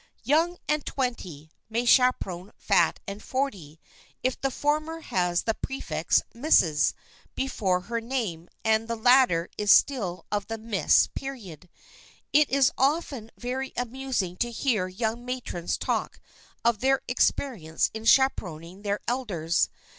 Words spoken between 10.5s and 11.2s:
"Miss"